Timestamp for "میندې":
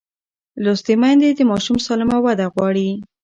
1.01-1.29